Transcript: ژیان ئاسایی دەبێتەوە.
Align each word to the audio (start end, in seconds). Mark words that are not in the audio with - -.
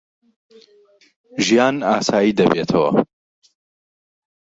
ژیان 1.45 1.75
ئاسایی 1.87 2.35
دەبێتەوە. 2.39 2.89